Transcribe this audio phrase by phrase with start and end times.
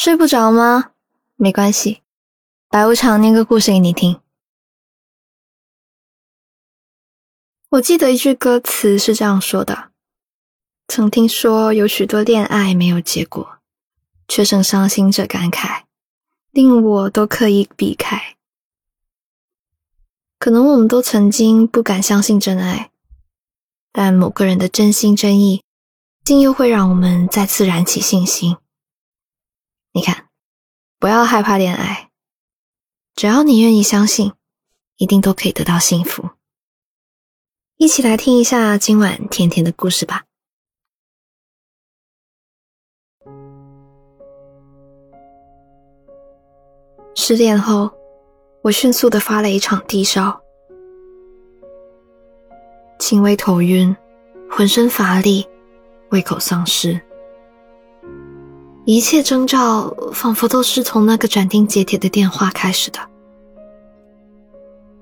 [0.00, 0.92] 睡不着吗？
[1.34, 2.02] 没关系，
[2.68, 4.20] 白无常念个故事给你听。
[7.70, 9.90] 我记得一句歌词是这样说的：
[10.86, 13.58] 曾听说有许多恋爱没有结果，
[14.28, 15.82] 却剩伤心者感慨，
[16.52, 18.36] 令我都刻意避开。
[20.38, 22.92] 可能我们都曾经不敢相信真爱，
[23.90, 25.64] 但某个人的真心真意，
[26.22, 28.56] 竟又会让我们再次燃起信心。
[29.92, 30.28] 你看，
[30.98, 32.10] 不要害怕恋爱，
[33.14, 34.32] 只要你愿意相信，
[34.96, 36.30] 一定都可以得到幸福。
[37.76, 40.24] 一起来听一下今晚甜甜的故事吧。
[47.14, 47.90] 失恋后，
[48.62, 50.40] 我迅速的发了一场低烧，
[52.98, 53.96] 轻微头晕，
[54.50, 55.48] 浑身乏力，
[56.10, 57.00] 胃口丧失，
[58.88, 62.98] 一切征兆仿佛都是从那个斩钉截铁的电话开始的。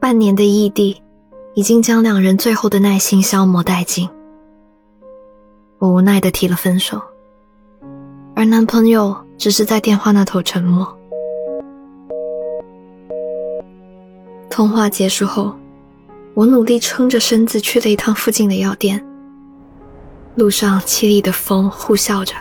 [0.01, 1.01] 半年的异地。
[1.55, 4.07] 已经将两人最后的耐心消磨殆尽，
[5.79, 7.01] 我无奈的提了分手，
[8.35, 10.87] 而男朋友只是在电话那头沉默。
[14.51, 15.55] 通话结束后，
[16.35, 19.03] 我努力撑着身子去了一趟附近的药店。
[20.35, 22.35] 路上凄厉的风呼啸着，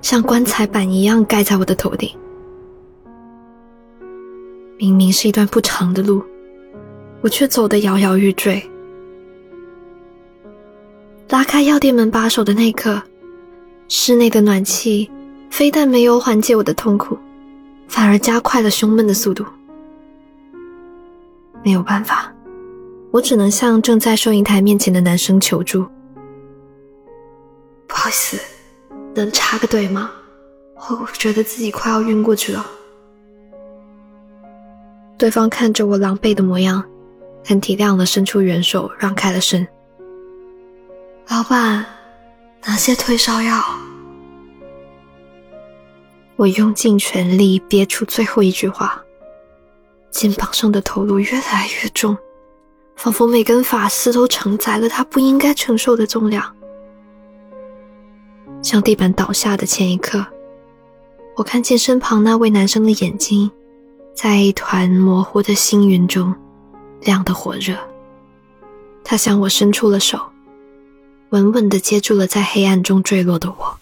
[0.00, 2.10] 像棺材板一样盖在我的头顶。
[4.78, 6.22] 明明是一段不长的路。
[7.22, 8.62] 我却走得摇摇欲坠。
[11.30, 13.02] 拉开药店门把手的那刻，
[13.88, 15.10] 室内的暖气
[15.50, 17.18] 非但没有缓解我的痛苦，
[17.88, 19.44] 反而加快了胸闷的速度。
[21.64, 22.32] 没有办法，
[23.10, 25.84] 我只能向正在收银台面前的男生求助
[27.88, 28.38] ：“不好意思，
[29.16, 30.10] 能插个队吗？
[30.76, 32.64] 我觉得自己快要晕过去了。”
[35.18, 36.84] 对方看着我狼狈的模样。
[37.48, 39.64] 很体谅的伸出援手，让开了身。
[41.28, 41.86] 老板，
[42.64, 43.62] 拿些退烧药。
[46.34, 49.00] 我用尽全力憋出最后一句话，
[50.10, 52.18] 肩膀上的头颅越来越重，
[52.96, 56.55] 仿佛每根发丝都承载了他不应该承受的重量。
[58.66, 60.26] 向地板倒下的前一刻，
[61.36, 63.48] 我看见身旁那位男生的眼睛，
[64.12, 66.34] 在一团模糊的星云中。
[67.02, 67.76] 亮得火热，
[69.04, 70.18] 他向我伸出了手，
[71.28, 73.78] 稳稳地接住了在黑暗中坠落的我。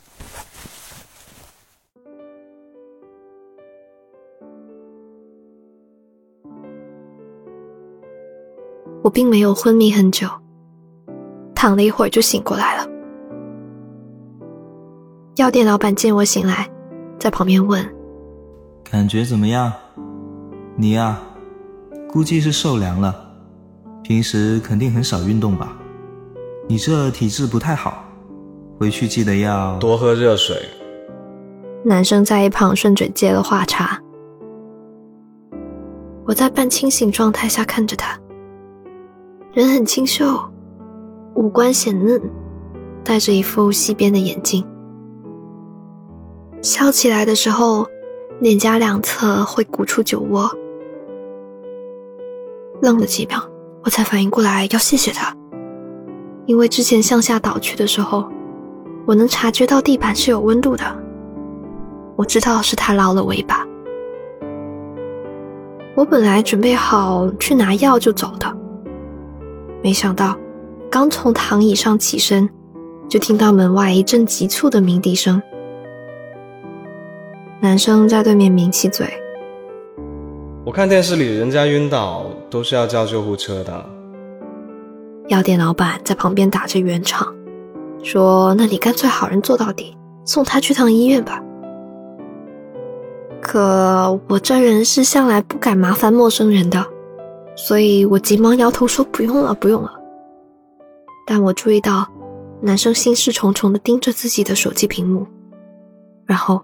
[9.03, 10.28] 我并没有昏迷很久，
[11.55, 12.94] 躺了一会儿就醒过来了。
[15.37, 16.71] 药店老板见我醒来，
[17.19, 17.84] 在旁边问
[18.89, 19.72] ：“感觉怎么样？
[20.77, 21.21] 你呀？”
[22.09, 23.12] 估计是受凉了，
[24.05, 25.77] 平时肯定很少运动吧？
[26.69, 28.05] 你这体质不太好，
[28.78, 30.56] 回去记得要多喝热水。
[31.84, 34.01] 男生在一旁顺嘴接了话茬。
[36.25, 38.16] 我在半清醒状态下看着他，
[39.53, 40.25] 人很清秀，
[41.34, 42.22] 五官显嫩，
[43.03, 44.65] 戴着一副细边的眼镜，
[46.64, 47.86] 笑起来的时候，
[48.41, 50.50] 脸颊两侧会鼓出酒窝。
[52.80, 53.38] 愣了几秒，
[53.82, 55.36] 我才反应过来要谢谢他，
[56.47, 58.24] 因为之前向下倒去的时候，
[59.04, 60.84] 我能察觉到地板是有温度的，
[62.16, 63.62] 我知道是他捞了我一把。
[65.94, 68.50] 我本来准备好去拿药就走的，
[69.82, 70.34] 没想到
[70.91, 72.48] 刚从躺椅上起身，
[73.06, 75.41] 就听到门外一阵急促的鸣笛声，
[77.64, 79.08] 男生在对面抿起嘴。
[80.66, 83.86] 我看电视里人家晕倒都是要叫救护车的。
[85.28, 87.34] 药店老板在旁边打着圆场，
[88.03, 91.42] 说：“那你干脆好人做到底，送他去趟医院吧。”
[93.41, 96.84] 可我这人是向来不敢麻烦陌生人的，
[97.56, 99.91] 所以我急忙摇头说：“不用了，不用了。”
[101.27, 102.06] 但我注意到
[102.60, 105.27] 男生心事重重的盯着自己的手机屏幕，
[106.27, 106.62] 然后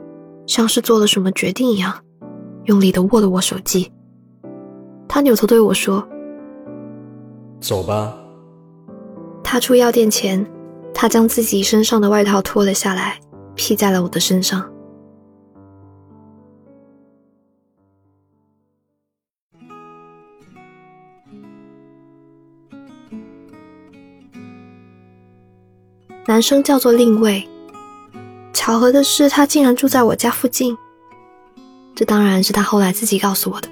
[0.51, 1.95] 像是做了什么决定一样。
[2.65, 3.93] 用力的握了握手机，
[5.09, 6.07] 他扭头对我说
[7.61, 8.13] ：“走吧。”
[9.45, 10.45] 踏出药店前，
[10.93, 13.21] 他将自己身上的外套脱了下来，
[13.55, 14.69] 披在了我的身上。
[26.27, 27.49] 男生叫做令卫，
[28.53, 30.77] 巧合的是，他竟然住在我家附近。
[31.95, 33.69] 这当然是他后来自己告诉我的。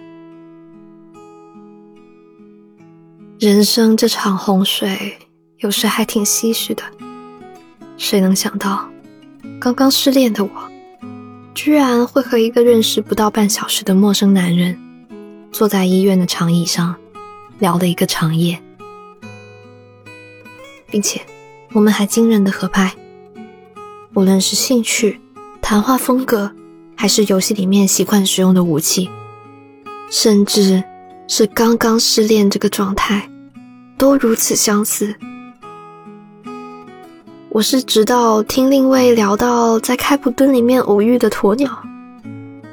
[3.38, 5.16] 人生这场洪水，
[5.58, 6.82] 有时还挺唏嘘的。
[7.96, 8.88] 谁能想到，
[9.60, 10.50] 刚刚失恋的我，
[11.54, 14.78] 居然会和一个认识不到半小时的陌生男人，
[15.52, 16.94] 坐在医院的长椅上，
[17.58, 18.60] 聊了一个长夜，
[20.90, 21.20] 并且
[21.72, 22.94] 我们还惊人的合拍。
[24.18, 25.20] 无论是兴趣、
[25.62, 26.50] 谈话风格，
[26.96, 29.08] 还是游戏里面习惯使用的武器，
[30.10, 30.82] 甚至
[31.28, 33.30] 是刚刚失恋这个状态，
[33.96, 35.14] 都如此相似。
[37.50, 41.70] 我是直到听另位聊到在开普敦里面偶遇的鸵鸟，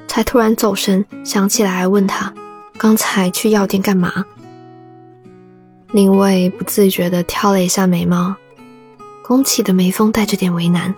[0.07, 2.33] 才突然走神，想起来问他
[2.75, 4.25] 刚才去药店干嘛。
[5.91, 8.33] 另位不自觉地挑了一下眉毛，
[9.23, 10.91] 拱起的眉峰带着点为难。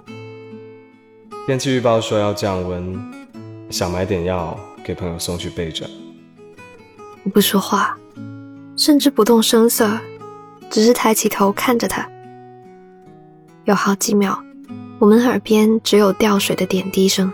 [1.47, 2.93] 天气预报说要降温，
[3.69, 5.89] 想买点药给朋友送去备着。
[7.23, 7.97] 我不说话，
[8.75, 9.97] 甚至不动声色，
[10.69, 12.05] 只是抬起头看着他。
[13.63, 14.37] 有好几秒，
[14.99, 17.31] 我们耳边只有掉水的点滴声。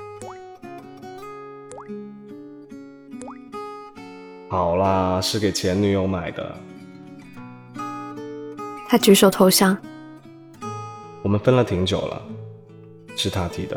[4.48, 6.56] 好啦，是给前女友买的。
[8.88, 9.76] 他举手投降。
[11.24, 12.22] 我们分了挺久了，
[13.16, 13.76] 是他提的。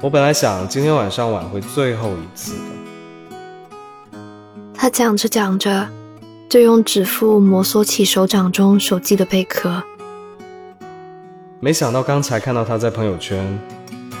[0.00, 4.18] 我本来想今天晚上挽回最后一次的。
[4.72, 5.88] 他讲着讲着，
[6.48, 9.82] 就用指腹摩挲起手掌中手机的贝壳。
[11.58, 13.58] 没想到刚才看到他在朋友圈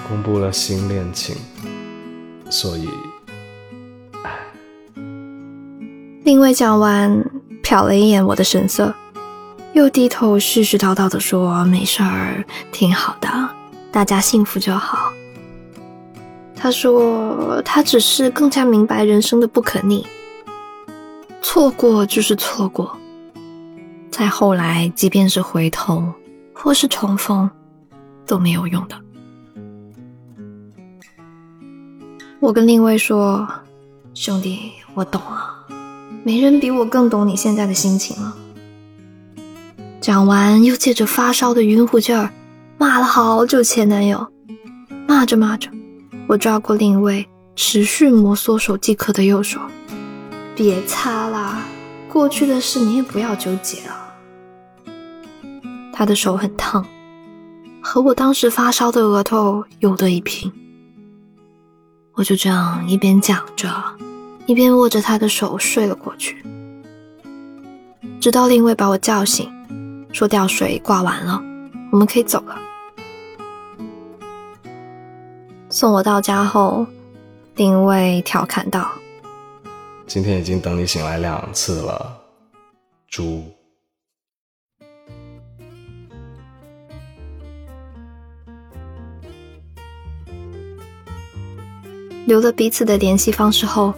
[0.08, 1.36] 公布了新恋情，
[2.50, 2.88] 所以，
[4.24, 4.32] 唉。
[6.24, 7.24] 另位讲完，
[7.62, 8.92] 瞟了一眼我的神色，
[9.74, 13.28] 又低头絮絮叨叨的说：“没事儿，挺好的，
[13.92, 15.12] 大家幸福就好。”
[16.60, 20.04] 他说：“他只是更加明白人生的不可逆，
[21.40, 22.98] 错过就是错过，
[24.10, 26.04] 再后来，即便是回头
[26.52, 27.48] 或是重逢，
[28.26, 28.96] 都没有用的。”
[32.40, 33.48] 我跟另位说
[34.12, 35.64] ：“兄弟，我懂了，
[36.24, 38.36] 没人比我更懂你现在的心情了。”
[40.02, 42.30] 讲完，又借着发烧的晕乎劲儿，
[42.78, 44.26] 骂了好久前男友，
[45.06, 45.70] 骂着骂着。
[46.28, 47.26] 我抓过另一位，
[47.56, 49.58] 持续摩挲手机壳的右手。
[50.54, 51.62] 别擦啦，
[52.06, 53.94] 过去的事你也不要纠结了。
[55.90, 56.84] 他的手很烫，
[57.80, 60.52] 和我当时发烧的额头有得一拼。
[62.12, 63.72] 我就这样一边讲着，
[64.44, 66.44] 一边握着他的手睡了过去，
[68.20, 69.50] 直到另一位把我叫醒，
[70.12, 71.42] 说吊水挂完了，
[71.90, 72.67] 我们可以走了。
[75.70, 76.86] 送我到家后，
[77.56, 78.90] 另位调侃道
[80.08, 82.18] ：“今天已经等你醒来两次了，
[83.06, 83.44] 猪。”
[92.24, 93.92] 留了彼此的联系方式后，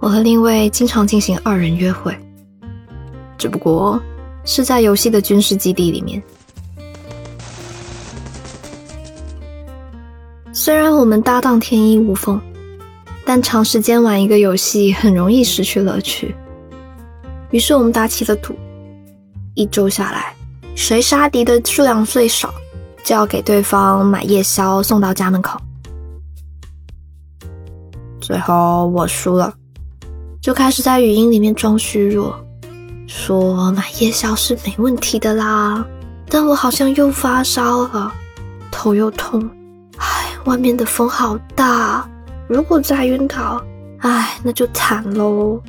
[0.00, 2.12] 我和另一位经常进行二人约会，
[3.36, 4.02] 只不过
[4.44, 6.20] 是在游戏的军事基地里面。
[10.68, 12.38] 虽然我们搭档天衣无缝，
[13.24, 16.34] 但长时间玩一个游戏很容易失去乐趣。
[17.50, 18.54] 于是我们打起了赌，
[19.54, 20.34] 一周下来，
[20.74, 22.52] 谁杀敌的数量最少，
[23.02, 25.58] 就要给对方买夜宵送到家门口。
[28.20, 29.54] 最后我输了，
[30.42, 32.38] 就开始在语音里面装虚弱，
[33.06, 35.82] 说买夜宵是没问题的啦，
[36.28, 38.12] 但我好像又发烧了，
[38.70, 39.48] 头又痛。
[40.48, 42.08] 外面的风好大，
[42.46, 43.62] 如果再晕倒，
[43.98, 45.60] 唉，那就惨喽。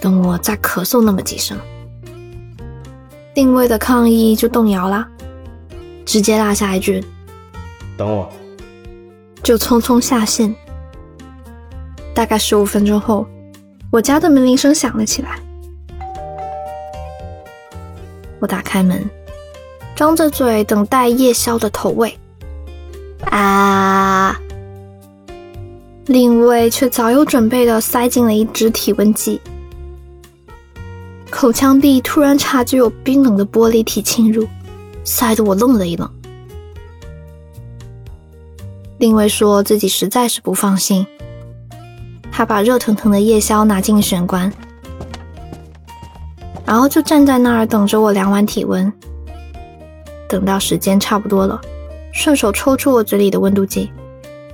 [0.00, 1.56] 等我再咳嗽那么几声，
[3.32, 5.08] 定位的抗议就动摇啦，
[6.04, 7.00] 直接落下一句
[7.96, 8.28] ：“等我。”
[9.40, 10.52] 就匆匆下线。
[12.12, 13.24] 大概十五分钟后，
[13.92, 15.38] 我家的门铃声响了起来。
[18.40, 19.08] 我打开门，
[19.94, 22.18] 张着嘴等待夜宵的投喂。
[23.30, 24.38] 啊！
[26.06, 29.40] 另一位却早有准备的塞进了一支体温计，
[31.30, 34.46] 口腔壁突然察觉有冰冷的玻璃体侵入，
[35.04, 36.10] 塞得我愣了一愣。
[38.98, 41.06] 另一位说自己实在是不放心，
[42.30, 44.52] 他把热腾腾的夜宵拿进玄关，
[46.66, 48.92] 然后就站在那儿等着我量完体温，
[50.28, 51.60] 等到时间差不多了。
[52.12, 53.90] 顺手抽出我嘴里的温度计，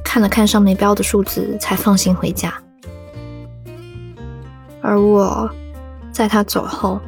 [0.02, 2.54] 看了看上面标的数字，才放心回家。
[4.80, 5.50] 而我，
[6.12, 6.98] 在他走后，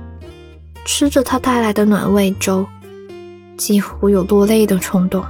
[0.84, 2.66] 吃着他带来的暖胃粥，
[3.56, 5.24] 几乎有落泪的冲动。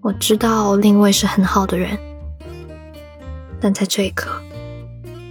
[0.00, 1.98] 我知道另卫是很好的人，
[3.60, 4.30] 但在这一刻，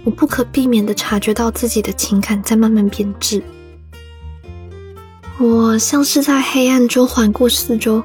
[0.04, 3.42] 我不可避免的察觉到自己的情感在慢慢变质。
[5.40, 8.02] 我像是在黑暗中环顾四周，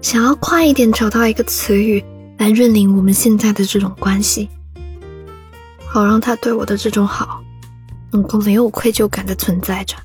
[0.00, 2.02] 想要快一点找到一个词语
[2.38, 4.48] 来认领我们现在的这种关系，
[5.84, 7.42] 好让他对我的这种好
[8.10, 9.96] 能够没有愧疚感的存在着。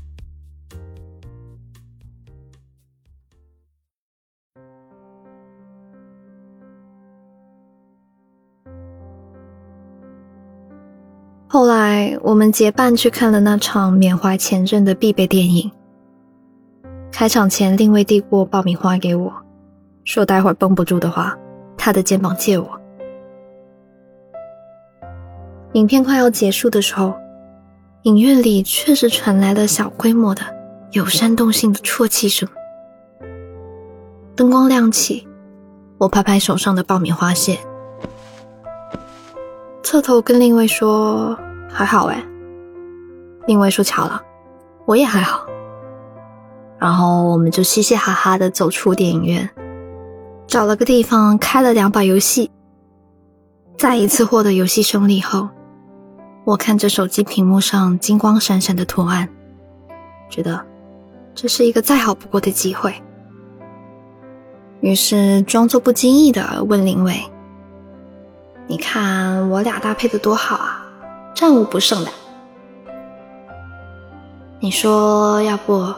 [11.48, 15.72] 后来，我们结伴去看了那场缅怀前任的必备电影。
[17.12, 19.32] 开场前，另卫递过爆米花给我，
[20.06, 21.38] 说待会儿绷不住的话，
[21.78, 22.68] 他的肩膀借我。
[25.74, 27.14] 影片快要结束的时候，
[28.04, 30.42] 影院里确实传来了小规模的、
[30.92, 32.50] 有煽动性的啜泣声。
[34.36, 35.28] 灯光亮起，
[36.00, 37.60] 我拍拍手上的爆米花屑，
[39.84, 41.38] 侧头跟另卫说
[41.70, 42.24] ：“还好哎。”
[43.46, 44.22] 另卫说：“巧了，
[44.86, 45.46] 我也还好。”
[46.82, 49.48] 然后我们就嘻嘻哈哈的走出电影院，
[50.48, 52.50] 找了个地方开了两把游戏。
[53.78, 55.48] 再一次获得游戏胜利后，
[56.44, 59.30] 我看着手机屏幕上金光闪闪的图案，
[60.28, 60.60] 觉得
[61.36, 62.92] 这是一个再好不过的机会。
[64.80, 67.14] 于是装作不经意的问林伟
[68.66, 70.84] ：“你看我俩搭配的多好啊，
[71.36, 72.10] 战无不胜的。
[74.60, 75.94] 你说要不？”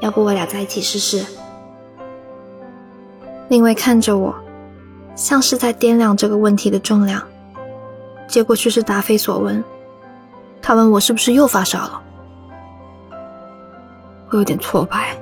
[0.00, 1.24] 要不我俩在一起试试？
[3.48, 4.34] 另外看着我，
[5.14, 7.22] 像是在掂量这个问题的重量，
[8.26, 9.62] 结果却是答非所问。
[10.60, 12.02] 他问我是不是又发烧了？
[14.30, 15.16] 我有点挫败，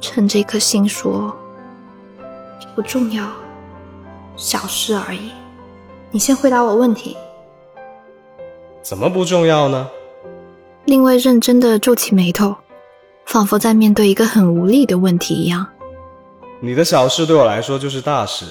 [0.00, 1.34] 趁这颗心说
[2.60, 3.26] ：“这不重要，
[4.36, 5.30] 小事而已。”
[6.12, 7.16] 你先回答我问题。
[8.82, 9.88] 怎么不重要呢？
[10.84, 12.54] 另外认真的皱起眉头。
[13.26, 15.66] 仿佛在面对一个很无力的问题一样。
[16.60, 18.46] 你的小事对我来说就是大事。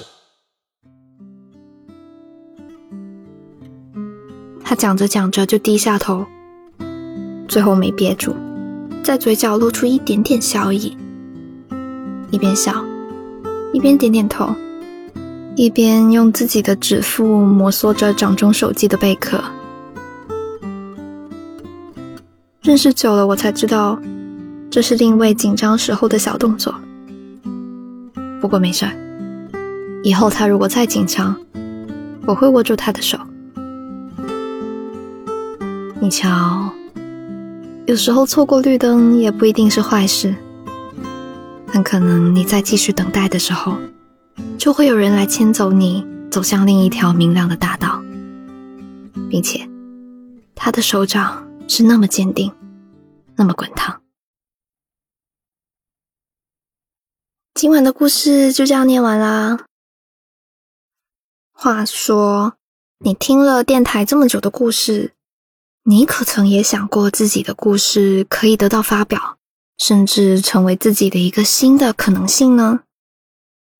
[4.62, 6.26] 他讲着讲着就低下头，
[7.48, 8.34] 最后没憋住，
[9.02, 10.96] 在嘴角露出一点点笑意，
[12.30, 12.84] 一边笑，
[13.72, 14.54] 一边点点头，
[15.56, 19.42] 一边用自己的指腹摩挲着掌中手机的贝壳。
[22.60, 23.98] 认识久了，我才知道。
[24.70, 26.74] 这是另一位紧张时候的小动作，
[28.40, 28.92] 不过没事儿。
[30.02, 31.34] 以后他如果再紧张，
[32.26, 33.18] 我会握住他的手。
[35.98, 36.70] 你瞧，
[37.86, 40.34] 有时候错过绿灯也不一定是坏事，
[41.66, 43.76] 很可能你在继续等待的时候，
[44.58, 48.00] 就会有人来牵走你，走向另一条明亮的大道，
[49.30, 49.66] 并且
[50.54, 52.52] 他的手掌是那么坚定，
[53.34, 53.96] 那么滚烫。
[57.56, 59.64] 今晚的故事就这样念完啦。
[61.54, 62.52] 话说，
[62.98, 65.14] 你听了电台这么久的故事，
[65.84, 69.38] 你可曾也想过自己的故事可以得到发表，
[69.78, 72.80] 甚至成为自己的一个新的可能性呢？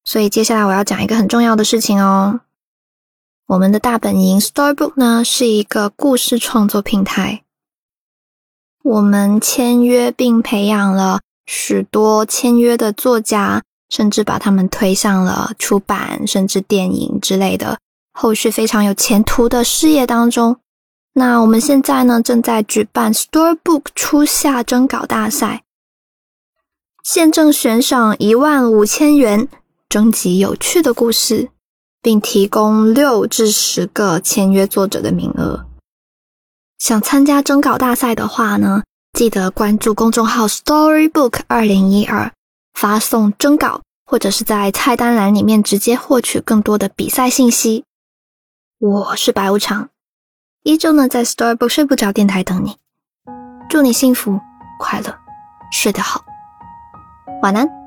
[0.05, 2.41] 所以接下来我要讲一个很重要的事情哦。
[3.49, 7.45] 我们的大本营 Storybook 呢是一个故事创作平台，
[8.83, 11.21] 我们签约并培养了。
[11.47, 17.79] 许多签约的作家，甚至把他们推向了出版，甚至电影之类的
[18.13, 20.59] 后续非常有前途的事业当中。
[21.15, 25.63] 那我们现在呢，正在举办 Storybook 初夏征稿大赛，
[27.03, 29.49] 现正悬赏一万五千元，
[29.89, 31.49] 征集有趣的故事，
[32.03, 35.65] 并提供六至十个签约作者的名额。
[36.79, 38.83] 想参加征稿大赛的话呢？
[39.17, 42.31] 记得关注公众号 Storybook 二零一二，
[42.75, 47.85] 发送征稿，或者是在菜单栏里面直接获取更多的比赛信息。
[48.79, 49.89] 我是白无常，
[50.65, 52.77] 依旧呢在 Storybook 睡不着电台等你。
[53.71, 54.39] 祝你幸福
[54.79, 55.17] 快乐，
[55.73, 56.23] 睡得好，
[57.41, 57.86] 晚安。